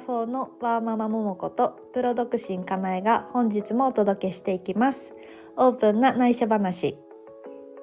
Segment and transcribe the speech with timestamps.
[0.00, 5.12] 4のワーママももことプロ独身かなえが本日もお届けしていきます。
[5.56, 6.96] オープンな内緒話。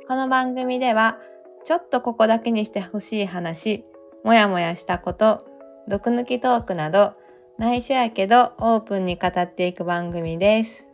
[0.07, 1.20] この番組では
[1.64, 3.84] ちょっとここだけにしてほしい話
[4.24, 5.46] もやもやしたこと
[5.88, 7.16] 毒抜きトークなど
[7.57, 10.88] 内緒やけどオープンに語っていく番組です。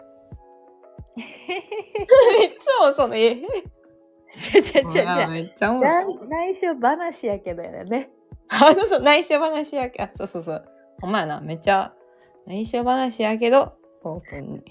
[1.16, 1.22] い
[2.60, 3.38] つもそのえ？
[6.28, 8.10] 内緒話やけどやね。
[8.50, 10.66] あ、そうそう、内緒話やけあ、そうそうそう。
[11.04, 11.94] ほんまやな、めっちゃ
[12.48, 13.74] 内緒話やけど、
[14.06, 14.64] オープンに。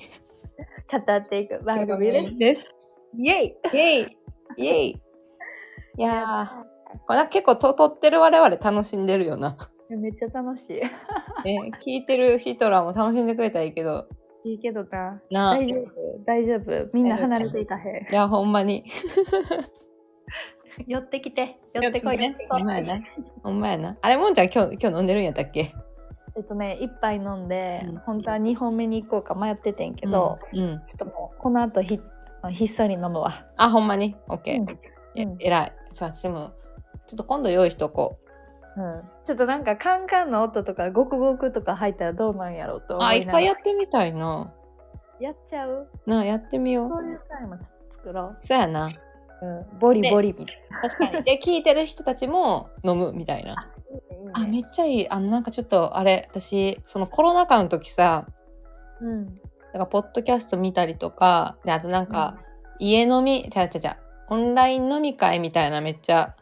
[0.90, 1.62] 語っていく。
[1.62, 2.38] 番組です。
[2.38, 2.74] です。
[3.18, 3.48] イエイ。
[3.48, 4.16] イェイ。
[4.56, 4.88] イェイ。
[5.98, 9.58] いやー、これは結構と撮ってる我々楽しんでるよな。
[9.90, 10.80] めっちゃ楽しい。
[11.44, 14.08] ね、聞いてる人らも楽しんでくれたらいいけど、
[14.44, 15.20] いいけどな。
[15.30, 15.86] な大丈夫。
[16.24, 16.90] 大丈夫。
[16.94, 18.14] みんな離れていかへん。
[18.14, 18.84] や、ほんまに。
[20.88, 21.60] 寄ってきて。
[21.74, 22.18] 寄ってこい。
[22.18, 23.04] 寄ってこいほんまやな。
[23.42, 23.98] ほんまやな。
[24.00, 25.74] あれ、もんちゃん今日、今日飲んでるんやったっけ？
[26.36, 30.58] えっとね一杯飲んで、うん本当は2本目に行こうか迷っててんけど、うん。
[30.58, 32.00] うんちょっともうこの後ひ
[32.50, 33.46] ひっそり飲むわ。
[33.56, 34.16] あ、ほんまに？
[34.28, 34.60] オッケー。
[34.60, 35.72] うんえらい。
[35.92, 36.52] じゃあ、私も、
[37.06, 38.18] ちょっと今度用意しとこ
[38.76, 38.80] う。
[38.80, 44.52] うん、ちょっとなんかカンカンの音とかゴクゴクとか入ったらどうなんやろうと思あ、一いながら回やってみたいな。
[45.20, 45.86] やっちゃう？
[46.06, 46.88] なあ、やってみよう。
[46.88, 48.86] そういうタイムちょっと作ろそうやな。
[48.86, 48.88] う、
[49.46, 51.24] うん、ボリボリみたい確かに。
[51.24, 53.70] で、聞いてる人たちも飲むみたいな。
[54.22, 55.08] なあ、めっちゃいい。
[55.08, 58.26] あの、なんかちょっと、あれ、私、そのコロナ禍の時さ、
[59.00, 59.26] うん。
[59.26, 59.36] なん
[59.78, 62.38] か、ポッドキャスト見たりとか、で、あとなんか、
[62.78, 63.98] 家飲み、ちゃうちゃうちゃ
[64.28, 66.36] う、オンライン飲み会みたいなめっちゃ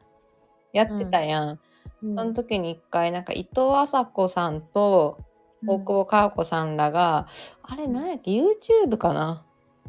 [0.73, 1.61] やってたやん。
[2.03, 2.17] うん。
[2.17, 5.21] その時に一回、なんか、伊藤麻子さんと、
[5.67, 7.27] 大久保佳代子さんらが、
[7.63, 9.45] あれ、なんやっけ、YouTube かな？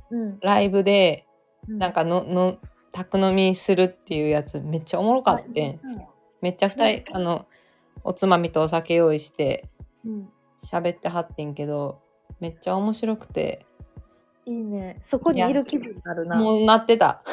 [0.09, 0.39] うん。
[0.41, 1.25] ライブで、
[1.67, 1.77] うん。
[1.77, 2.57] なんかの、の、
[2.91, 5.79] 宅飲みするっていうやつ、めっちゃおもろかってん。
[6.41, 7.45] めっちゃ二人、あの、
[8.03, 9.69] おつまみとお酒用意して
[10.05, 10.29] うん。
[10.63, 12.01] 喋ってはってんけど、
[12.39, 13.65] めっちゃ面白くて、
[14.45, 14.99] いいね。
[15.03, 16.35] そこにいる気分になるな。
[16.37, 17.23] もうなってた。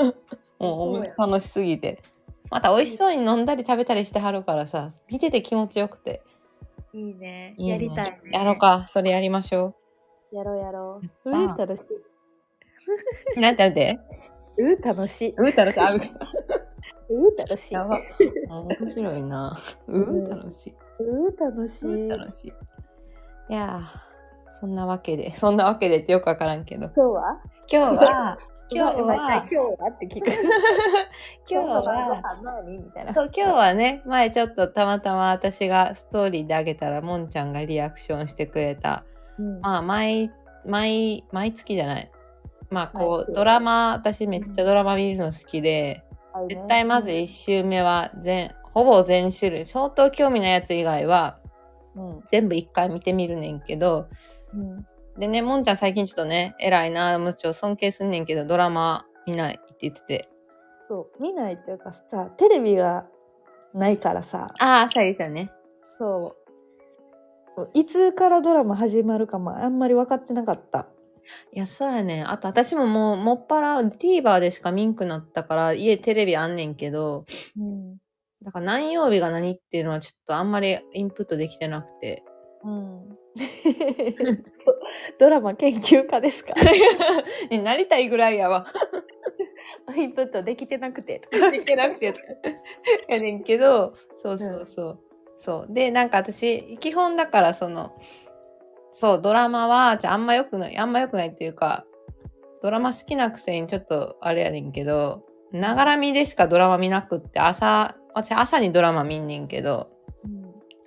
[0.58, 2.02] もそう楽しすぎて。
[2.50, 6.22] また美味しそうに飲んだり食べたりしてはるからさ、見てて気持ちよくて。
[6.92, 7.54] いいね。
[7.58, 9.74] やりたい、ね、やろうか、それやりましょ
[10.32, 11.30] やろうやろう。
[11.30, 11.64] うやった。
[11.64, 11.88] ー楽し
[13.36, 13.40] う。
[13.40, 13.98] なんてなんて？
[14.58, 15.34] い うー楽しい。
[15.36, 15.80] うー楽しい。
[15.80, 16.26] あ、びっくりした。
[17.08, 17.74] うー楽しい。
[17.74, 18.00] やば。
[18.48, 19.58] 面白いな。
[19.86, 20.74] うー楽しい。
[21.00, 22.08] うー楽しい。
[22.08, 22.52] 楽しい。
[23.48, 26.90] いやー、そんなわけで、そんなわけでってよくわからんけど。
[26.94, 27.40] 今日は？
[27.68, 30.26] 今日は、 今日は、今日はって聞く。
[31.48, 31.82] 今日は、
[33.14, 39.04] そう今日はね前ちょっとたまたま私がストーリーであげたらもんちゃんがリアクションしてくれた。
[39.38, 39.60] うん。
[39.60, 40.32] まあ毎
[40.64, 42.10] 毎毎月じゃない。
[42.68, 46.02] まあこうドラマ私めっちゃドラマ見るの好きで
[46.48, 51.38] 絶対まず1週目は全ほぼ全種類相当興味ないやつ以外は
[51.94, 52.22] うん。
[52.26, 54.08] 全部1回見てみるねんけど
[54.52, 54.84] うん。
[55.18, 60.28] でねもんちゃん最近ちょっとね偉いなもうちょっと尊敬すんねんけどドラマ見ないって言ってて。
[60.88, 61.22] そう。
[61.22, 63.06] 見ないっていうかさテレビが
[63.74, 64.52] ないからさ。
[64.60, 65.50] ああそう言ってたね。
[65.92, 66.32] そ
[67.58, 67.70] う。
[67.72, 70.86] いつからドラマ始まるかもあんまり分かってなかった
[71.52, 72.30] いや、そうやねん。
[72.30, 77.24] あと、私ももう、もっぱら TVer でしか見んくなったから、家テレビあんねんけど、
[77.58, 77.96] うん
[78.42, 82.22] だから何曜日が何っていうのはちょっとあんまりインプットできてなくて。
[82.62, 83.08] うん
[85.18, 86.52] ドラマ研究家ですか？
[87.50, 88.66] ねなりたいぐらいやわ。
[89.96, 92.14] インプットできてなくてできてなくて。
[93.08, 94.98] やねんけど、そうそうそう。
[95.38, 95.72] そう。
[95.72, 97.92] で、なんか私、基本だからその、
[98.96, 101.84] そう、ドラマは、じゃああんま良くない、あんま良くないっていうか、
[102.62, 109.90] ドラマ好きなくせにちょっとあれやねんけど、ながら見でしかドラマ見なくって、朝、私朝にドラマ見んねんけど、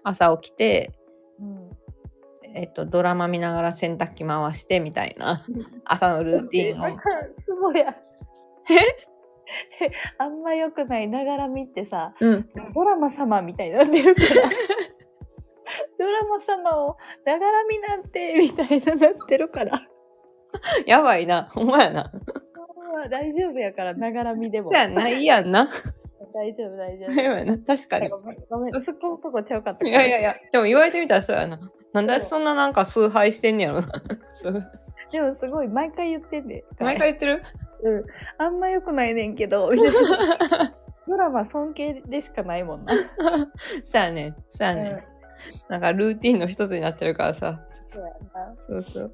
[0.03, 0.91] 朝起きて、
[1.39, 1.69] うん。
[2.55, 5.45] えっと、ドラマ見ながら洗濯機回してみたいな
[5.85, 6.99] 朝のルーティンを。
[7.39, 7.95] すごいや
[10.17, 12.49] あんま良くないながら見ってさうん。
[12.73, 14.27] ドラマ様みたいになってるから
[15.99, 19.85] ドラマ様をながら見なんてみたいななってるから
[20.85, 21.43] やばいな。
[21.43, 22.11] ほんまやな。
[22.93, 25.07] まあ大丈夫やからながら見でもそうやんな。
[25.07, 25.69] いいやんな。
[26.33, 27.57] 大丈夫大丈そうやな。
[27.57, 28.17] 確かに夫。
[28.17, 31.59] ごめんごめんそこのとこちゃうかったいやいやいや、でも言われてみたらそうやな。
[31.93, 33.87] なんでそんななんか崇拝してんねやろな。
[35.11, 37.41] でもすごい毎回言ってんで毎回言ってる？
[37.83, 38.05] うん
[38.37, 40.75] あんま良くないねんけどみたいな
[41.07, 42.93] ドラマ尊敬でしかないもんな、
[43.83, 44.35] そうやね。
[44.49, 45.03] そうやね。
[45.67, 47.61] なんかルーティンの一つになってるからさ。
[47.91, 49.11] そうやなそうそう。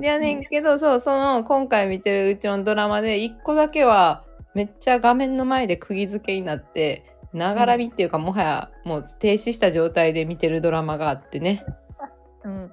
[0.00, 4.24] やねんけど、そう、その、今回見てるうちのドラマで、一個だけは、
[4.54, 11.64] めっちゃ画面の前で釘付けになって、ながらみっていうか、もはやもう停止した状態で見てるドラマがあってね。
[12.44, 12.72] うん。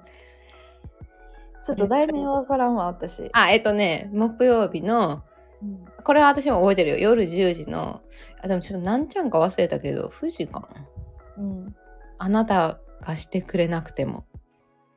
[1.64, 3.28] ちょっと題名わからんわ、私。
[3.32, 5.22] あ、えっとね、木曜日の、
[5.62, 6.96] うんこれは私も覚えてるよ。
[6.98, 8.02] 夜10時の、
[8.42, 10.86] あ、でもちょっとなんちゃんか忘れたけど、富士かな？
[11.38, 11.76] うん。
[12.18, 14.24] あなたがしてくれなくても。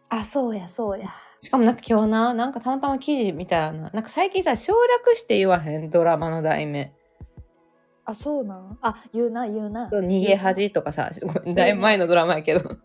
[0.07, 1.13] あ、そうや、そうや。
[1.37, 6.93] しかもなんか今日な、なんかたまたま記事見たらな、なんか最近さ、省略して言わへん、ドラマの題名。
[8.05, 8.77] あ、そうなん？
[8.81, 9.89] あ、言うな、言うな。
[9.89, 12.77] 逃げ恥とかさ、ごめんだいぶ前のドラマやけど。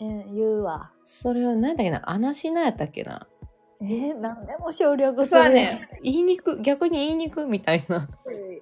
[0.00, 0.92] うん、言うわ。
[1.02, 3.26] それを何だっけな、アナシナやったっけな。
[3.82, 8.08] えー、なんでも省略するね、言いにく、逆に言いにくみたいな。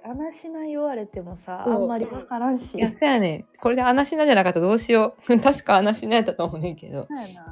[0.05, 2.79] 話しない言われてもさ、あんまりわからんし。
[2.79, 3.47] いや、そやねん。
[3.59, 5.41] これでアナシナじゃなかったらどうしよう。
[5.41, 7.09] 確かアナシナやったと思うねんけど。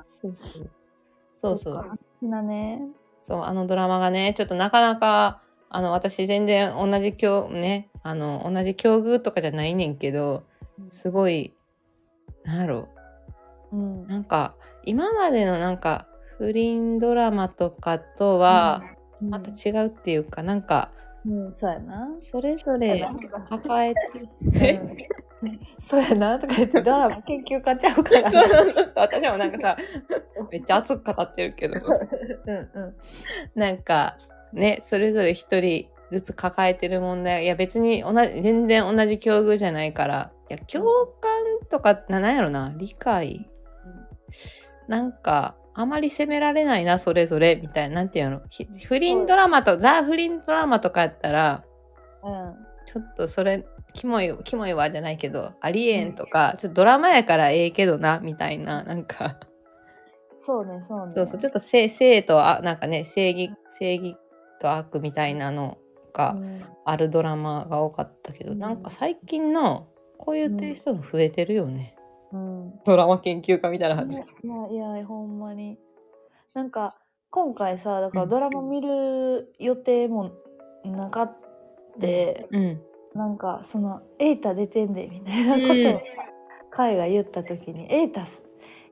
[0.09, 0.35] そう。
[1.37, 1.75] そうそう。
[1.75, 1.81] そ
[2.23, 2.83] うね。
[3.19, 10.45] そう、あのドラマがね、ちょっとなかなか、あの、私全然同じ境、ね、あの、同じ境遇とかじゃないねんけど、
[10.91, 11.53] すごい、
[12.45, 12.89] なんやろ
[13.73, 14.07] うん。
[14.07, 14.55] なんか、
[14.85, 16.07] 今までのなんか、
[16.39, 18.83] 不倫ドラマとかとは、
[19.21, 20.91] うん、また違うっていうか、なんか、
[21.27, 22.09] うん、そうやな。
[22.19, 23.05] それぞれ
[23.49, 23.95] 抱え
[24.47, 24.97] うて、ん。
[25.81, 26.39] そうやな。
[26.39, 28.31] とか言ってドラマ研究家ちゃうから。
[28.33, 29.77] そうそうそう私もなんかさ、
[30.51, 31.81] めっちゃ熱く語ってるけど、
[32.47, 32.97] うんうん。
[33.55, 34.19] なんか、
[34.53, 41.31] ね、それぞれ一人ずつ抱えてる問題、いや別に同じ、全然同じ境遇じゃないから、いや、共感
[41.69, 43.51] とか、ななんやろな、理解。
[44.87, 51.65] なんか、あまり責められないな、それぞれ、みたいな、なんていうの、ひ不倫ドラマと、ザ・不倫ドラマとかやったら、
[52.25, 52.55] うん。
[52.87, 59.39] ちょっとそれ、キモい、キモいわじゃないけど、ありえんとか、ちょっとドラマやからええけどな、みたいな、なんか、
[60.39, 61.13] そうね、そうね。
[61.13, 64.17] そうそう、ちょっと正正とあ、なんかね、正義、正義
[64.61, 65.79] と悪みたいなの
[66.13, 66.63] がうん。
[66.85, 68.83] あるドラマが多かったけど、うんなん。
[68.83, 69.89] か最近の、
[70.19, 71.96] こういうテイストも増えてるよね。
[72.67, 72.81] うん。
[72.85, 74.19] ドラマ研究家みたいな感じ。
[74.19, 75.79] いやいや、ほんまに。
[76.55, 76.97] なんか、
[77.31, 80.31] 今回さ、だからうんドラマ見る予定も
[80.85, 81.37] なかっ
[82.01, 82.81] て、うん。
[83.15, 86.01] なんか、その、エイタ出てんで、みたいなことを、
[86.71, 88.43] カイが言った時に、エイタす、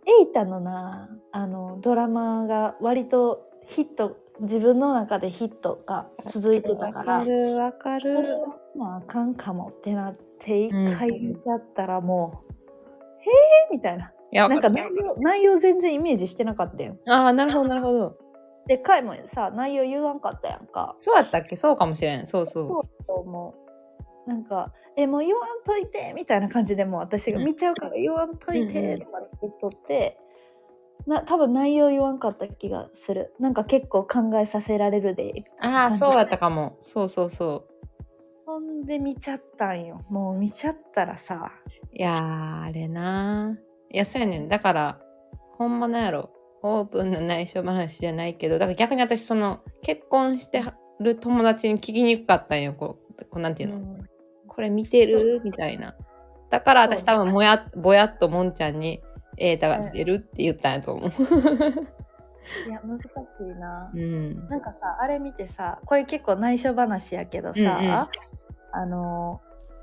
[0.07, 8.19] エイタのな、あの、ドラマが割とヒット、自分の中でヒットが続いてたか、わからるわかる。
[8.81, 12.54] あかんかもってなって、一うん回見ちゃったらもう、
[13.25, 14.13] へえみたいな。
[14.33, 16.97] いや、わなんか内容内容全然イメージしてなかったよ。
[17.09, 18.19] ああ、なるほど、なるほど。
[18.67, 20.95] で、カイもさ、内容言わんかったやんか。
[20.97, 21.57] そうやったっけ？
[21.57, 22.27] そうかもしれん。
[22.27, 22.69] そうそう。
[22.69, 23.55] そうと思
[24.27, 24.29] う。
[24.29, 30.19] なんか、え、もう言わんといてみたいな感じでもう私がうん見ちゃうから言わんといてとか言っとって、
[31.07, 33.35] な多分内容言わんかった気がする。
[33.39, 35.45] なんか結構考えさせられるで。
[35.61, 36.77] ああ、そうやったかも。
[36.81, 37.74] そうそうそう。
[38.47, 40.05] ほんで見ちゃったんよ。
[40.11, 41.53] もう見ちゃったらさ。
[41.93, 43.95] いやー、あれなー。
[43.95, 44.49] いや、そうやねん。
[44.49, 45.01] だから、
[45.53, 46.31] ほんまなんやろ。
[46.63, 50.63] オープンな内緒話じゃないけど、だから逆に私、その、結婚して
[51.01, 52.73] る友達に聞きにくかったんよ。
[52.73, 54.05] こう、こうなんていうの、うん
[54.47, 55.41] これ見てる？
[55.43, 55.97] みたいな。
[56.49, 59.03] だから私多分もや、ぼやっともんちゃんに、
[59.37, 61.11] エータが出るって言ったんやと思う。
[62.69, 63.07] いや、難し
[63.41, 63.91] いな。
[63.95, 64.49] うん。
[64.49, 68.09] なんかさあれ見てさこれ結構内緒話やけどさ、うんうん
[68.73, 69.41] あの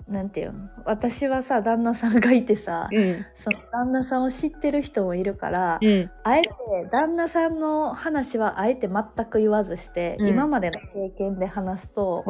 [0.07, 0.67] なんていうの？
[0.83, 3.25] 私はさ旦那さんがいてさ、うん。
[3.35, 6.11] その旦那さんを知ってる人もいるから、うん。
[6.23, 6.49] あえて
[6.91, 12.25] 旦那さんの話はあえて全く言わずして、うん今までの経験で話すと。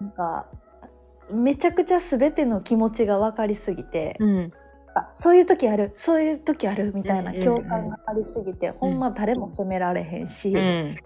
[0.00, 0.46] なんか
[1.30, 4.52] めちゃくちゃ全ての気持ちが分かりすぎて、うん。
[4.94, 10.96] あそういう時あるそういう時あるみたいな共感がありすぎて、ほんま誰も責められへんし、うん。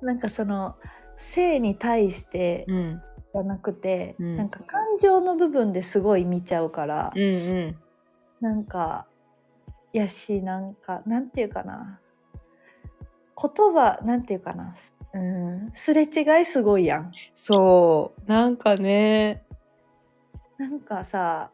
[0.00, 0.76] なんかその
[1.18, 3.02] 性に対してうん。
[3.34, 7.22] じゃなくて、うんなんか感情の部分ですごい見ちゃうから、うん。
[7.22, 7.76] うん。
[8.40, 9.06] なんか
[9.92, 12.00] やしなんかなんていうかな
[13.40, 18.30] 言葉なんていうかなすうんすれ違いすごいやんそう。
[18.30, 19.44] なんかね。
[20.58, 21.50] なんかさ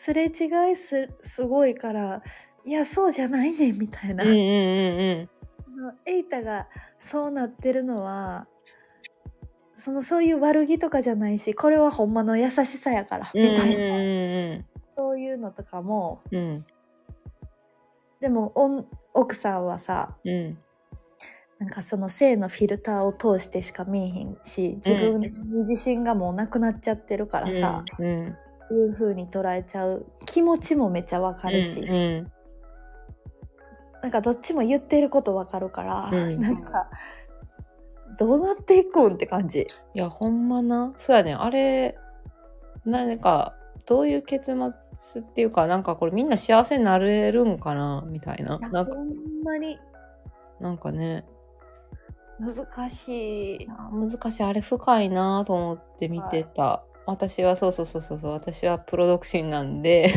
[0.00, 2.22] すれ違いすすごいから
[2.64, 5.98] いやそうじゃないねんみたいな、うんうんうんうん。
[6.06, 8.46] エイタがそうなってるのは
[9.74, 14.66] そのそういう悪気とかじゃないしこれはほんまの優しさやからみうんたいな、うん
[14.96, 16.66] そういうのとかもうんうん。
[18.20, 18.54] でも
[19.12, 20.58] 奥さんはさうん。
[21.58, 25.30] なんかその性のフィルターを通してしか見えへんし自分に
[25.68, 28.06] 自信がもうなくなっちゃってるからさ、うん。
[28.06, 28.36] うん。
[28.74, 32.32] いう風に捉えちゃう気持ちもめっちゃわかるし、うんうん
[34.02, 36.88] なんかどっちも言ってることわかるから、うんなんか
[38.18, 39.66] どうなっていくんって感じ。
[39.94, 40.92] いや、ほんまな。
[40.96, 41.34] そうやね。
[41.34, 41.98] あれ、
[42.84, 43.54] なんか
[43.86, 44.54] どういう結
[45.00, 49.08] 末っていうかなんかこれみんな幸せになれるんかなみたいななんかほん
[49.44, 49.78] まに
[50.60, 51.24] なんかね
[52.38, 53.68] 難しい。
[53.68, 60.10] あ難しいあれ深いなと思って見てた、私はそうそうそうそうそう私はプロ独身なんで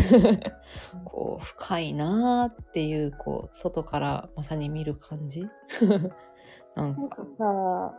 [1.05, 5.47] こう深いなっていうこう外からまさに見る感じ。
[6.75, 7.23] なんか。
[7.23, 7.93] かさ、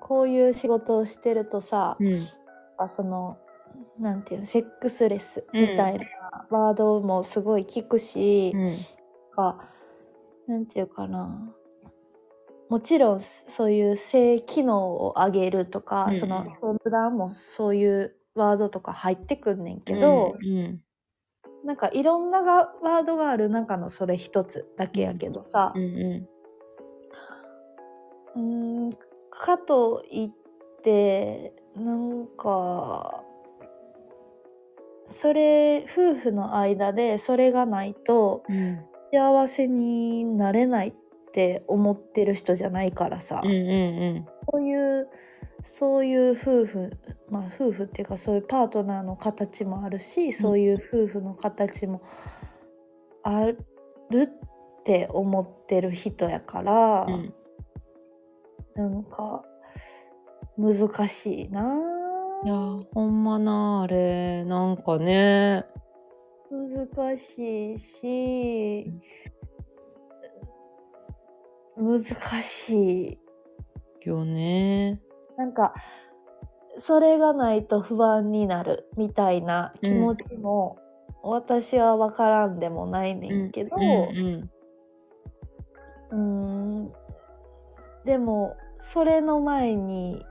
[0.00, 2.28] こういう仕事をしてるとさ、うん。
[2.88, 3.36] その、
[3.98, 6.06] なんていうの、セックスレスみたいな
[6.50, 8.78] ワードもすごい聞くし、うん。
[9.30, 9.58] か、
[10.46, 11.52] なんていうかな。
[12.68, 20.80] もちろんそういう性機能を上げるとか、うんその普段もそういうワードとか入ってくんねんけど、うん
[21.64, 25.72] なんかいろんながワードがある中のそれ一つだけやけどさ。
[25.74, 26.28] うん、う
[28.34, 28.92] うーん
[29.30, 30.30] かといっ
[30.82, 33.22] てなんか
[35.04, 38.86] それ夫婦の間でそれがないとんうん。
[39.12, 40.94] 幸せになれないっ
[41.32, 44.26] て思ってる人じゃないからさ、うんうん。
[44.52, 45.08] そういう
[45.64, 46.90] そういう夫婦
[47.30, 52.02] まあ夫婦っていうかそういうパートナーの形もあるし、そういう夫婦の形も
[53.22, 53.58] ある
[54.22, 57.14] って思ってる人やから、うん。
[57.14, 57.34] うん
[58.76, 59.44] なんか
[60.56, 61.76] 難しいな。
[62.44, 62.54] いや
[62.94, 64.44] ほんまなあれ。
[64.44, 65.66] なんかね。
[66.50, 68.92] 難しいし
[71.76, 72.02] 難
[72.42, 73.18] しい。
[74.08, 75.02] よね
[75.40, 75.72] なんか
[76.78, 80.78] それがないと不安になるみたいな気持ちも、
[81.22, 84.50] 私は分からんでもないねんけど、うん
[86.12, 86.20] うん
[86.82, 86.92] うーん。
[88.04, 90.26] でもそれの前に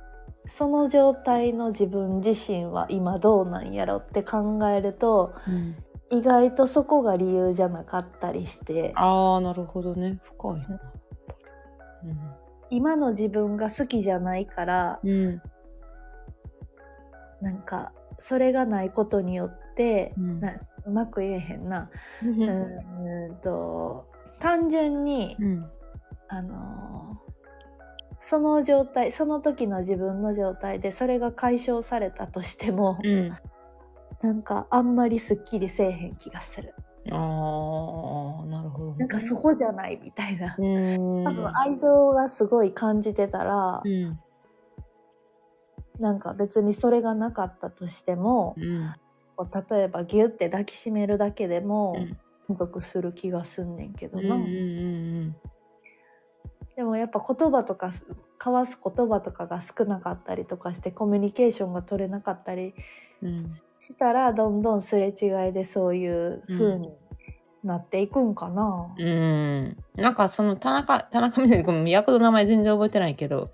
[0.45, 5.75] その状態の自分自身は今どうなんやろって考えるとうん。
[6.11, 8.93] 意外とそこが理由じゃなかったりして。
[8.95, 10.19] ああなるほどね。
[10.23, 10.79] 深いな
[12.69, 15.41] 今の自分が好きじゃないからうんうん
[17.41, 20.39] なんかそれがないことによって、うん。
[20.39, 21.89] なうまく言えへんな。
[22.23, 24.07] ううんと
[24.39, 25.71] 単純に、うん。
[26.27, 27.29] あのー
[28.21, 33.29] その状態その時の自分の状態でそれが解消されたとしても、うん。
[34.21, 36.75] なんかあんまりすっきりせえへん気がする。
[37.09, 37.15] あ
[39.09, 40.55] かそこじゃないみたいな。
[40.57, 41.23] う、ーん。
[41.25, 44.19] 多分愛情がすごい感じてたら、うん。
[45.99, 48.93] なんか別にそれがなかったとしても、うん。
[49.69, 52.17] 例えばギュッて抱きしめるだけでもうん。
[52.49, 55.35] 満足する気がすんねんけどな、うんうんうん
[56.75, 58.05] でもやっぱ言葉とかす
[58.37, 62.73] 交わす言葉とかが少なかったりとかしてコミュニケーションが取れなかったり
[63.21, 63.51] うん。
[63.79, 66.89] したらどんどんすれ違いでそういう風に
[67.63, 68.87] なっていくんかな。
[68.97, 69.77] うん。
[69.95, 73.51] なんかその田中田中みな実ごめん役の名前全然覚えてないけど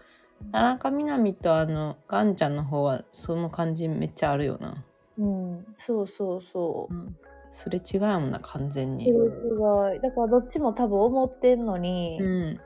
[0.51, 4.83] 田中みな実とあのガンちゃんの方はその感じめっちゃあるよな、
[5.17, 6.93] うん、そうそうそう。
[6.93, 6.97] う。
[6.97, 7.17] ん、
[7.49, 9.05] すれ違いやもんな完全に。
[9.05, 10.01] すれ違い。
[10.01, 12.59] だからどっちも多分思ってんのに、うん。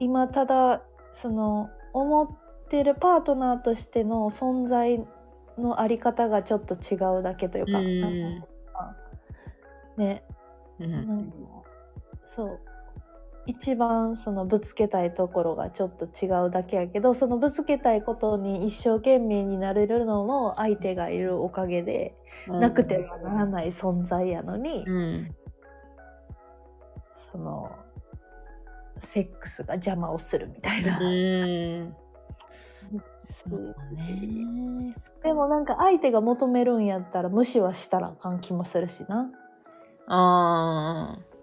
[0.00, 0.82] 今ただ
[1.12, 2.28] その思っ
[2.68, 5.06] てるパートナーとしての存在
[5.56, 8.44] のあり方がちょっと違うだけというか、うん。
[9.96, 10.24] ね
[10.80, 11.32] うん。
[12.24, 12.60] そう。
[13.46, 22.14] 一番そのぶつけたいところがちょっと違うだけやけどそのぶつけたいことに一生懸命になれるのも相手がいるおかげで、
[22.48, 25.34] なくてはならない存在やのに、うん。
[27.32, 27.70] その
[28.98, 30.98] セックスが邪魔をするみたいな。
[31.00, 31.96] うん。
[33.20, 34.94] そうね。
[35.22, 39.30] でもなんか相手が求めるんやったら無視はしたらあかん気もするしな。
[40.06, 41.34] ああ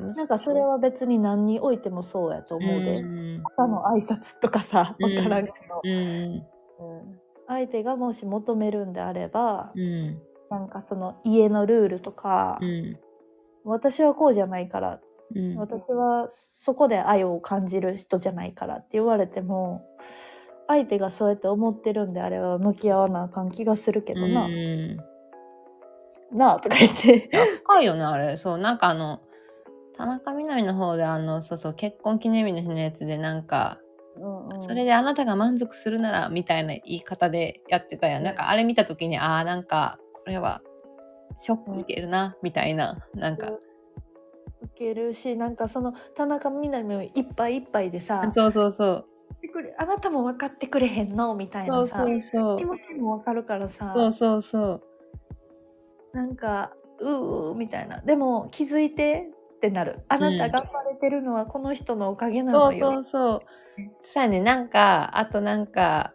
[0.00, 3.00] なんかそれは別に何においてもそうやと思うで。
[3.00, 3.42] ん。
[3.56, 5.16] 朝の挨拶とかさ、うん。
[5.16, 5.92] わからんけど、うん。
[5.92, 6.42] うん。
[7.48, 10.20] 相手がもし求めるんであれば、うん。
[10.50, 12.98] なんかその家のルールとか、うん。
[13.64, 15.00] 私はこうじゃないから、
[15.34, 15.56] うん。
[15.56, 19.84] 私はそこで愛を感じる人じゃないからって言われても、
[20.68, 24.44] 相手がそうやって思ってるんであれば向き合わなあかん気がするけどな。
[24.44, 24.98] うん
[26.32, 27.30] なあとか言って。
[27.64, 28.36] 深いよねあれ。
[28.36, 29.20] そうなんかあの
[29.96, 33.80] 田中みな実の方であのそうそう結婚記念日の日のやつでなんか、
[34.16, 34.60] うんうん。
[34.60, 40.62] それであなたが満足するならみたいな言い方でやってたやん、なんかあれ見た時にああなんかこれは
[41.38, 42.98] ショック受けるな、みたいな。
[43.14, 43.60] なんか、受
[44.76, 49.06] けるしなんかその田中みな実もいっぱいいっぱいでさそうそうそう
[49.38, 51.34] 「来てくれあなたも分かってくれへんの？
[51.36, 52.58] みたいそうそうそう。
[52.58, 52.64] 気。
[52.64, 53.92] 持ちも分かるからさ。
[53.94, 54.82] そうそうそう。
[56.18, 57.18] なんかうー
[57.50, 58.00] うーみたいな。
[58.00, 60.00] でも気づいてってなる。
[60.08, 63.04] あなた頑張れてるのはこの人のおかげなそうのよ、そう。
[63.04, 63.40] そう。
[64.02, 66.12] さあね、なんか、あとなんか、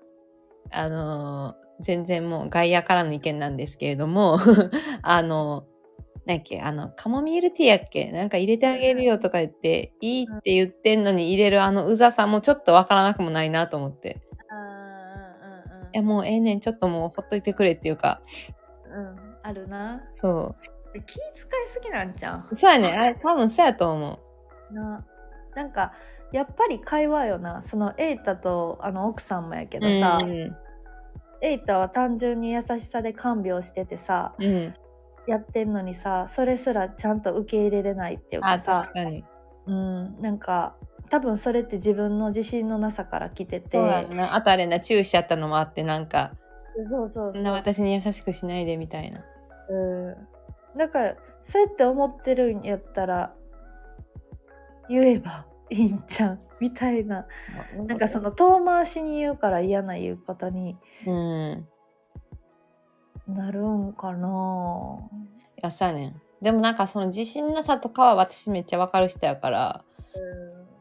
[0.72, 4.38] あのー全然もう外野からの意見なんですけれども、
[5.01, 5.65] あの、
[6.25, 8.12] なんやっけ、あの、カモミールティーやっけ？
[8.12, 14.22] なんか入れてあげるよとか言って、いいって言ってんのに入れるあのうざさもちょっとわからなくもないなと思って。
[14.50, 18.22] あーうんうんいや、もうええねん、ちょっともうほっといてくれっていうか、
[18.86, 20.53] うんうんあるなそ
[20.93, 22.55] 気遣いすぎなんじゃんう？
[22.55, 24.19] そうやね、あれ多分そうやと思
[24.71, 24.73] う。
[24.73, 25.05] な
[25.55, 25.93] なんか
[26.31, 30.55] やっぱり会話よなそのエイタとあの奥さんもやけどさ、うん。
[31.41, 34.73] エイタは単純に優しさで看病しててさうん。
[35.27, 39.23] やってんのにさそれすらちゃんと受け入れれないっていうあ、かさ確かに。
[39.67, 40.75] うんなんか
[41.09, 44.33] 多分それって自分の自信のなさから来ててそうやな。
[44.35, 46.31] あとあれな、チューしちゃったのもあって、なんか、
[46.75, 49.23] そうそうそうそんな私に優しくしないでみたいな。
[49.70, 49.75] う
[50.75, 53.34] んだからそうやって思ってるんやったら
[54.89, 56.39] 言えばいいんちゃう？
[56.60, 57.25] みたいな
[57.88, 61.67] なんかその遠回しに言うから嫌な言う方にうん。
[63.27, 65.00] なるんかな
[65.58, 66.22] いや、そうやねん。
[66.41, 69.86] でもなんかその自信なさとかは私めっちゃわかる人やから、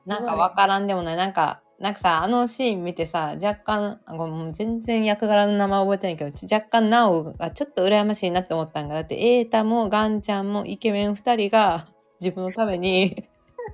[0.07, 1.17] なんかわからんでもない。
[1.17, 11.89] なんか、なんかさ、あのシーン見てさ、若干、あごめんもう全然役柄の名前覚えてないけど、ち若干ナオがちょっと羨ましいなって思ったんが、だってエータもガンちゃんもイケメン二人が
[12.21, 13.25] 自分のために、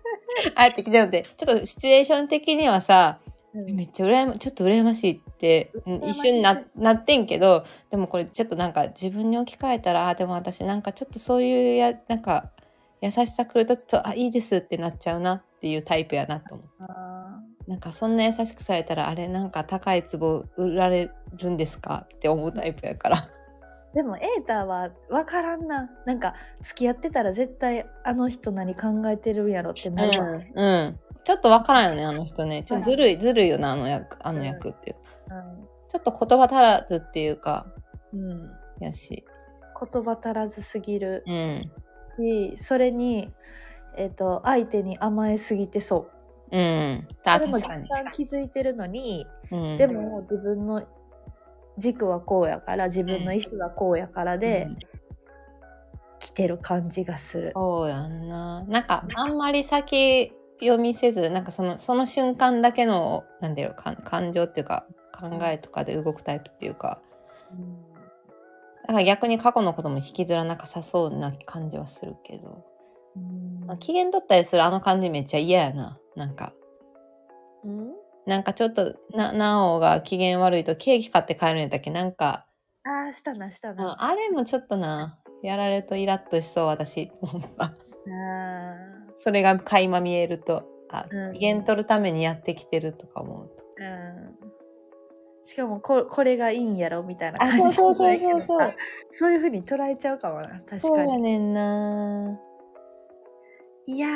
[0.56, 3.20] あえて来てるのって、ちょっとシチュエーション的にはさ、
[3.54, 3.76] うん。
[3.76, 5.70] めっちゃ羨まちょっと羨ましいって、
[6.06, 12.50] 一瞬ななってんけどでもこれちょっとなんか自分に置き換えたらあでも私なんかちょっとそういうやなんか
[13.00, 16.66] 優しさくるとちょっとあいいですってなっちゃうなっていうタイプやなと思う。
[16.80, 17.27] あ
[17.68, 23.28] なんかそんな優しくされたらあれなんか高い壺売られるんですかって思うタイプやから。
[23.92, 25.90] ーでもエータは分からんな。
[26.06, 30.18] なんか付き合ってたら絶対あの人何考えてるんやろってなる。
[30.18, 32.62] わ、うん、うん、ちょっとわからんよねあの人ね。
[32.62, 34.96] ちょっとずるいずるいよなあの役あの役っていう
[35.88, 37.66] ちょっと言葉足らずっていうか。
[38.14, 38.30] うん。
[38.30, 38.50] うん
[38.80, 39.24] やし。
[39.92, 41.62] 言葉足らずすぎるうん。
[42.04, 43.30] しそれに、
[43.96, 46.17] えー、と相手に甘えすぎてそう
[46.50, 47.08] うん。
[47.24, 49.78] あでも若干気づいてるのに、うん。
[49.78, 50.86] でも自分の
[51.78, 54.78] 軸はこうやから自分の意思はこうやからで、うん。
[56.20, 57.52] 来てる感じがする。
[57.54, 58.64] そうやんな。
[58.64, 67.00] なんかあんまり先読みせず、なんかそのその瞬間だけのなんだろうか感情っていうか考えとかで動くタイプっていうか、
[68.82, 72.64] だから逆に過去のことも引きずらなかさそうな感じはするけど、
[73.16, 73.66] うん。
[73.66, 75.98] まあ、機嫌取ったりするあの感じめっちゃ嫌やな。
[76.18, 76.52] なんか。
[77.64, 77.92] うん？
[78.26, 81.90] なんかちょっとな、なおが機嫌悪いとケーキ買って帰るんやったっけ？
[81.90, 82.46] なんか、
[82.84, 83.96] ああしたなしたうんな。
[84.04, 87.10] あれもちょっとな、やられるとイラッとしそう私。
[87.22, 87.74] 思ったあ
[89.16, 93.64] それが垣間見えると、あ、うん機嫌取るためにやってきてるとか思うと。
[93.80, 94.38] ーうん
[95.44, 98.76] しかもここれがいいんやろみたいなあ、感じそうそうそうそうなんそうだけどさ。
[99.10, 101.10] そういうふうに捉えちゃうかもな確そうかに。
[101.10, 102.38] やねんな。
[103.86, 104.10] いやー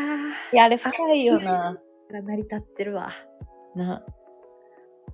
[0.53, 1.79] いや、あれ深いよな。
[2.21, 3.13] 成り立ってるわ。
[3.75, 4.03] な。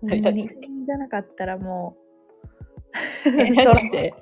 [0.00, 1.96] ほ成り立ってんまにじゃなかったらも
[3.26, 4.14] えうだって、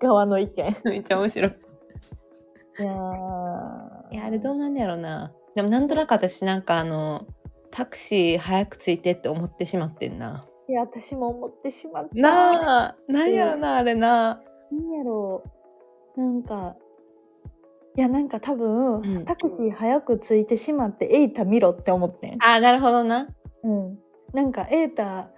[0.00, 0.76] 側の意見。
[0.84, 1.50] めっちゃ面白い。
[2.78, 2.86] いや
[4.12, 5.32] いや、あれどうなんねやろな。
[5.54, 7.26] でもなんとなく私なんかあの、
[7.70, 10.46] タクシー早く着いてって思ってしまってんな。
[10.68, 12.14] いや私も思ってしまった。
[12.14, 14.42] なあ、なんやろな、あれな。
[14.70, 15.42] なんやろ
[16.16, 16.76] うなんか
[17.96, 22.38] いやなんか多分、うんタクシー早く着いてしまってエイタ見ろって思ってん。
[22.42, 23.28] あ、なるほどな。
[23.62, 23.98] うん、
[24.34, 25.30] なんかエイタ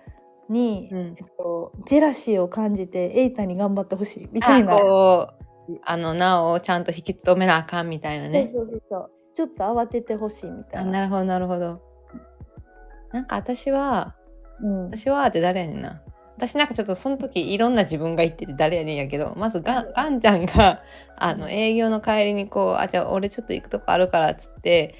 [0.48, 4.76] に、うんえっと、ジェラシーを感じてエイタに頑張ってほしいみたあ、いな。
[4.76, 5.28] こ
[5.68, 8.50] う、あの、なおをちゃんと引き止めなあかんみたいなね。
[8.52, 10.88] そうそうそうそうちょっと慌ててほしいみたいな。
[10.88, 11.80] あなるほど、なるほど。
[13.12, 14.16] なんか私は、
[14.60, 16.02] うん、私はって誰やねんな。
[16.38, 20.82] 私なんかちょっとその時いろんな自分が言ってて誰やねんやけど、まずガンガンちゃんが、
[21.16, 24.94] あの、営業の帰りにこう、あ、じゃあ俺ちょっと行くとこあるからっつって、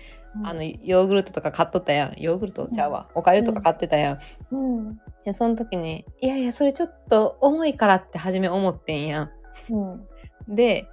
[0.45, 2.15] あの、ヨーグルトとか買っとったやん。
[2.21, 3.09] ヨーグルトちゃうわ。
[3.15, 4.19] おかゆとか買ってたやん。
[4.51, 9.31] うんで、その時に、いやいや、それちょっと重いからって初め思ってんやん。
[9.71, 10.09] うん
[10.49, 10.89] で、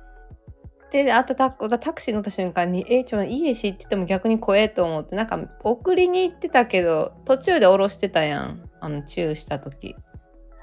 [0.91, 8.69] で、あたたタクシー乗った瞬間に、え、ちょ、いいでしって言っても逆に怖えと思って、なんか送りに行ってたけど、途中で降ろしてたやん。
[8.79, 9.95] あの、チューした時。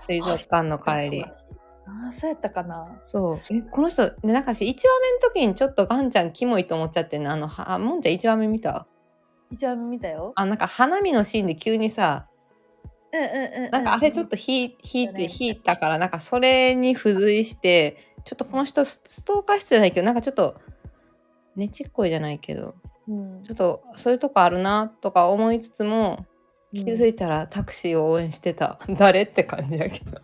[0.07, 1.25] 水族館の帰り。
[1.25, 3.01] ああそうやったかな。
[3.03, 3.39] そう。
[3.51, 7.33] え、この人、で、なんかし、1話目の時にちょっとガンちゃんキモいと思っちゃってんの？
[7.33, 8.87] あの、はもんちゃん1話目見た？
[9.51, 10.33] 一応見たよ。
[10.37, 12.27] あ、なんか花見のシーンで急にさ、
[13.13, 13.71] うんうんうん。
[13.71, 20.59] なんかあれちょっと引い引いて引いたからなんかそれに付随してちょっとこの人スストーカー室じゃないけどなんかちょっと
[21.57, 22.75] ねちっこいじゃないけど
[23.07, 26.25] うんちょっとそういうとこあるなとか思いつつも
[26.73, 30.19] 気づいたらタクシーを応援してた、 誰って感じやけど。
[30.19, 30.23] っ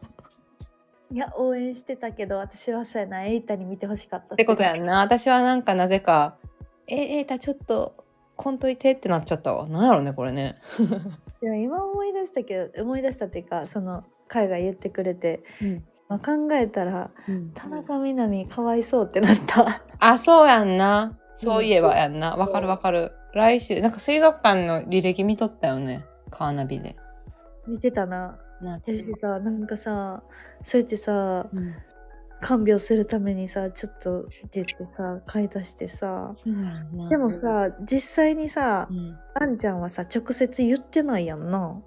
[1.10, 5.00] いや応援してたけど私はそうやなエイタに見てほしかったてことやんな。
[5.00, 6.36] 私はなんかなぜか
[6.86, 8.04] 「ええー、たちょっと
[8.36, 9.66] こんといて」ってなっちゃったわ。
[9.68, 10.56] なんやろねこれね。
[11.42, 15.42] いや今思い出したけど思い出したっていうかその海が言ってくれて、
[16.08, 17.10] まあ、考えたら
[17.54, 19.82] 田中みな実かわいそうってなった。
[19.98, 21.16] あそうやんな。
[21.34, 22.36] そういえばやんな。
[22.36, 23.12] わかるわかる。
[23.32, 26.96] 来週なんか水族館の履歴見とったよねカーナビで。
[27.66, 28.38] 見てたな。
[29.20, 30.22] さなんかさ
[30.64, 31.74] そうやってさうん。
[32.40, 36.30] 看病するためにさちょっと出てさ買い出してさ
[37.10, 39.18] でもさ実際にさうん。
[39.34, 41.80] あんちゃんはさ直接言ってないやんな。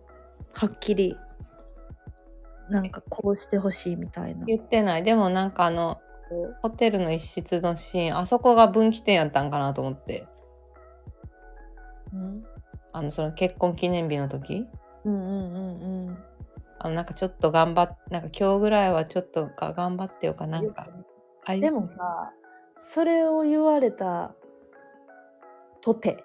[0.53, 1.17] はっきり。
[2.69, 4.45] なんかこうしてほしいみたいな。
[4.45, 5.03] 言ってない。
[5.03, 5.99] でもなんかあの
[6.61, 10.27] ホテルの一室のシーンあそこが分岐点やったんかなと思って。
[12.13, 12.43] うん
[12.93, 14.67] あのその結婚記念日の時？
[15.05, 16.17] うんうんうんうん。
[16.79, 20.87] あのなんかちょっと頑張っなんか今日ぐらいはちょっとか頑張ってよかなんか。
[21.47, 22.31] でもさ
[22.79, 24.33] それを言われた
[25.81, 26.23] とて。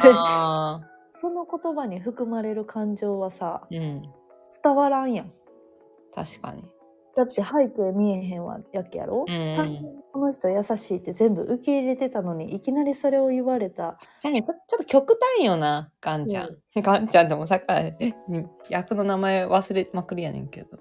[0.00, 0.80] あ
[1.12, 4.02] その言葉に含まれる感情はさーうん。
[4.62, 5.32] 伝わらんやん。
[6.14, 6.68] 確かに
[7.16, 9.56] だって背景見えへんわやけやろ、うん。
[9.56, 13.98] 単純にこの人優しいって全部受け入れてたのにいきなりそれを言われた。
[14.18, 20.78] さらにちょちょっと極端よなガンちゃん、ガンちゃんでもさっきからうん役の名前忘れまくりやねんけど。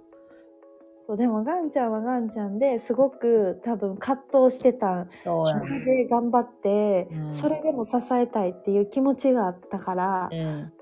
[1.08, 5.06] そうでもガンちゃんはガンちゃんですごく多分葛藤してた。
[5.10, 7.32] そうそれで頑張って、うん。
[7.32, 10.74] それでも支えたいっていう気持ちがあったから、うん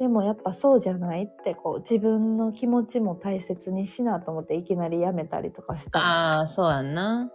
[0.00, 1.24] でもやっぱそうじゃない？
[1.24, 5.98] ってこう自分の気持ちも大切にしなと思っていきなりやめたりとかした。
[6.00, 7.30] のああそうやんな。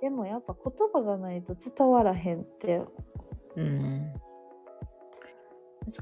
[0.00, 2.82] でもやっぱ言葉がないと伝わらへんって。
[3.56, 4.12] うん。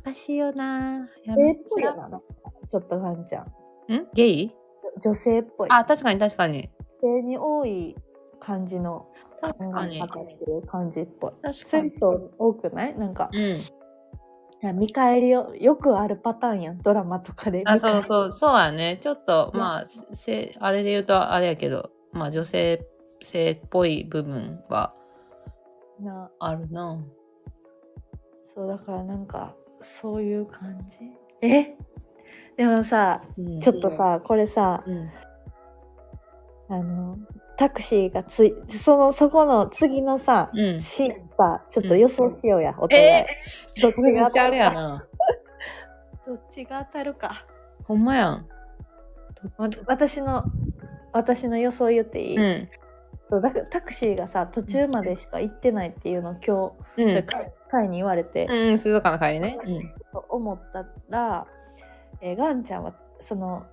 [0.04, 1.08] 難しいよな。
[1.24, 2.08] やゲイっぽいよな
[2.68, 3.92] ちょっとガンちゃん。
[3.94, 4.06] ん？
[4.12, 4.54] ゲイ？
[5.02, 5.68] 女性っぽい。
[5.70, 6.68] あ確かに確かに。
[7.02, 7.96] 女性に多い
[8.40, 9.06] 感じの
[9.40, 10.00] 確かに
[10.66, 11.32] 感じっぽい。
[11.42, 12.98] 確そういう人多くない？
[12.98, 13.60] なんかうん
[14.72, 17.62] 見返りよよくあるパターンやんドラマとかで。
[17.66, 18.98] あそううそうそうやね。
[19.00, 22.86] ちょっとまあせあれで言うとあれやけどまあ女性
[23.22, 24.94] 性っぽい部分は
[26.00, 26.30] な。
[26.38, 26.98] あるな。
[28.42, 30.98] そうだからなんかそういう感じ？
[31.42, 31.76] え？
[32.56, 33.60] でもさうん。
[33.60, 35.10] ちょっとさこれさうん。
[36.70, 37.18] あの
[37.56, 40.80] タクシーがついそのそこの次のさ、うん。
[40.80, 44.82] シーンさちょっと予想しようや、お互い、えー、っちゃあれやな。
[44.82, 45.06] な
[46.26, 47.46] どっちが当たるか。
[47.84, 48.46] ほんまやん。
[49.56, 50.44] わ私の
[51.12, 52.68] 私の予想言っていい、うん。
[53.24, 57.08] そうだからタクシーがさ途中までしか行ってないっていうのを今日、うん。
[57.08, 59.58] それか会に言われて、うん水族館の帰りね。
[59.64, 59.94] うん。
[60.12, 61.46] と思ったら、
[62.20, 63.66] えーガンちゃんはその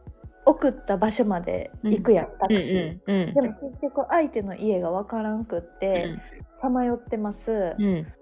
[0.45, 2.99] 送った場所まで行くやん、タクシー。
[3.05, 6.15] うんうんでも結局相手の家がわからんくって
[6.55, 7.75] さまよってます。
[7.77, 7.83] うん。
[7.83, 8.13] うん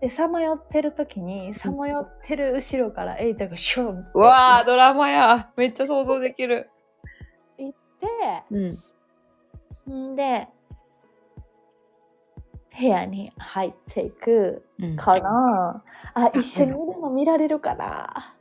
[0.00, 4.10] でさまよってる時にさまよってる後ろからエイタがシュンって。
[4.14, 5.50] うわードラマや。
[5.56, 6.70] めっちゃ想像できる。
[7.58, 7.78] 行っ
[8.50, 8.78] うん。
[9.86, 10.48] てんで
[12.78, 14.64] 部屋に入っていく。
[14.78, 14.96] うん。
[14.96, 15.82] かな、
[16.14, 16.30] あ。
[16.32, 18.36] 一緒にいるの見られるかな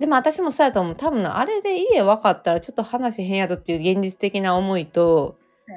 [0.00, 0.94] でも私もそうやと思う。
[0.96, 5.36] 多分あれで家分かったらちょっと話変やとっていう現実的な思いと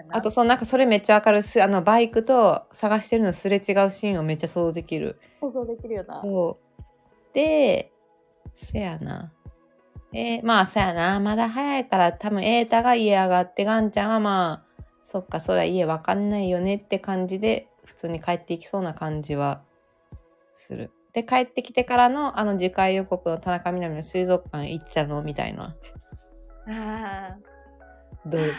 [0.09, 5.19] あとそのなんかそれめっちゃ明るいすあのバイクと探してるのすれ違うシーンをめっちゃ想像できる。
[5.41, 6.21] 想像できるよな。
[6.23, 6.83] そう。
[7.33, 7.91] で
[8.55, 9.33] せやな。
[10.13, 11.19] えーまあそやな。
[11.19, 19.63] まだ早いから多分瑛太が家上がってガンちゃんはまあそっかそうや家分かんないよねって感じで普通に帰っていきそうな感じは
[20.55, 25.75] するで帰ってきてからのあの次回予告の田中みな実の水族館行ってたのみたいな。
[26.67, 27.35] あ
[28.25, 28.53] どうー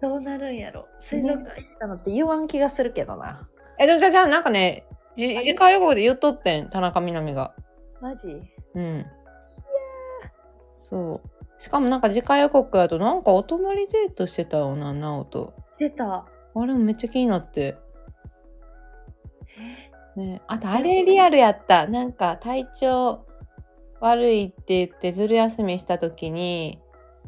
[0.00, 0.86] どうなるんやろ。
[1.00, 3.48] 水族館行ったのって言わん気がするけどな。
[3.78, 7.54] えでもじゃあじゃあなんかねじ次回予告で言っとってん田中みな実が。
[8.00, 8.40] マジ？
[8.74, 9.06] うん。
[10.78, 11.12] そう。
[11.58, 15.54] しかもなんか次回予告やとなんかお泊まりデートしてたよな、ナオと。
[15.72, 16.26] してた。
[16.54, 17.76] あれもめっちゃ気になって。
[20.16, 21.86] ねあとあれリアルやった。
[21.86, 23.26] なんか体調
[24.00, 26.80] 悪いって言ってずる休みした時に、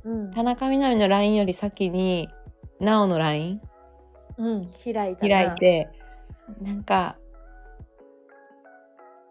[0.03, 2.29] うん田中みな実の LINE より先に、
[2.81, 3.61] ナオの LINE
[4.37, 5.89] うん開い開いて、
[6.61, 7.17] なんか、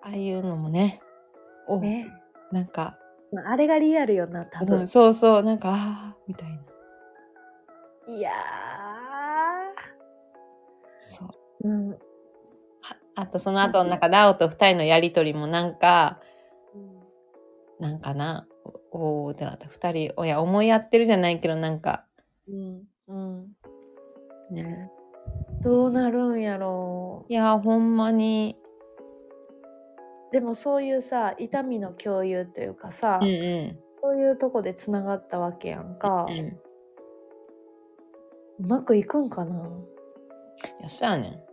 [0.01, 1.01] ああいうのもね、
[1.67, 2.07] お、ね
[2.51, 2.97] なんか
[3.45, 4.87] あれがリアルよな、多う分ん、。
[4.87, 6.49] そうそう、なんか、ああ、みたい
[8.07, 8.15] な。
[8.15, 8.31] いや
[10.99, 11.27] そう。
[11.67, 11.67] ー。
[11.69, 11.99] うん。
[13.15, 16.19] はあと、その後、なんか、ダオと二人のやりとりもなんか、
[17.79, 18.47] なんかな、
[18.91, 19.67] おおーってなった。
[19.67, 22.05] 二人、おや、思い合ってるじゃないけど、なんか、
[22.47, 22.83] うん。
[23.07, 23.47] うん。
[24.51, 24.89] ね。
[25.61, 28.57] どうなるんやろいや、ほんまに、
[30.29, 30.33] う。
[30.33, 36.25] でもそういうさ、痛みの共有というかさ、うんうそういうとこでつながったわけやんか。
[36.29, 36.31] ん。
[36.31, 36.59] うん。
[38.59, 39.55] うまくいくんかな
[40.79, 41.52] いや、そうやねん。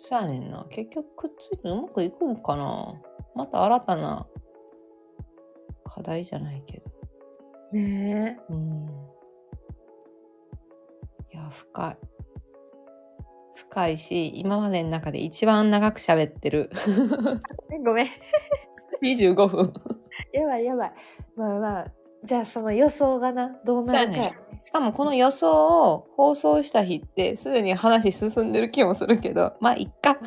[0.00, 0.66] そうやねんな。
[0.70, 2.94] 結局くっついてうまくいくんかな
[3.34, 4.26] また新たな
[5.84, 6.90] 課題じゃないけど。
[7.72, 8.86] ねうん。
[11.32, 11.98] いや、深い。
[13.54, 16.70] 深いし、今までの中で一番長く喋ってる。
[17.72, 17.78] え。
[17.78, 18.08] ごめん。
[19.02, 19.72] 25分。
[20.32, 20.92] やばいやばい。
[21.36, 21.92] まあまあ、
[22.24, 24.32] じゃあその予想がな、どうなるかや。
[24.62, 30.18] しかもこの予想を放送した日って、すでに話進んでる気もするけど、まあ、いっか。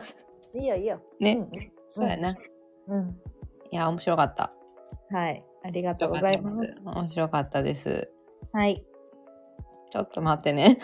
[0.56, 1.02] いいよいいよ。
[1.20, 1.48] ね。
[1.90, 2.32] そうやな。
[2.32, 2.36] い
[2.88, 3.16] うん。
[3.72, 4.54] や、面白かった。
[5.12, 5.44] はい。
[5.64, 6.58] ありがとうございます。
[6.58, 6.82] す。
[6.84, 8.12] 面白かったです。
[8.52, 8.84] はい。
[9.92, 10.80] ちょっと待ってね。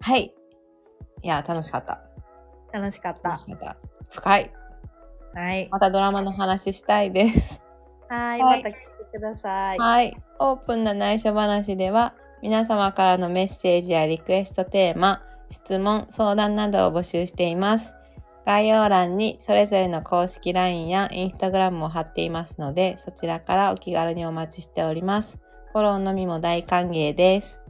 [0.00, 0.34] はい。
[1.22, 2.00] いや、楽しかった。
[2.72, 3.38] 楽しかった楽。
[3.40, 3.76] しかった。
[4.10, 4.52] 深い。
[5.34, 5.68] はい。
[5.70, 7.60] またドラマの話したいです。
[8.08, 8.40] はい。
[8.40, 8.76] はいまた
[9.08, 9.78] ください。
[9.78, 10.16] はい。
[10.38, 17.94] オープンな内緒話では、皆様からのメッセージやリクエストテーマ、質問、相談などを募集しています。
[18.46, 25.38] 概要欄にそれぞれの公式 LINE や Instagram を貼っていますので、そちらからお気軽にお待ちしております。
[25.72, 27.60] フォローのみも大歓迎です。